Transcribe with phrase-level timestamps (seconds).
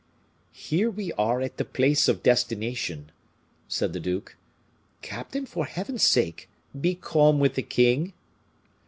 [0.55, 3.11] "Here we are at our place of destination,"
[3.67, 4.35] said the duke.
[5.03, 6.49] "Captain, for Heaven's sake
[6.87, 8.13] be calm with the king!"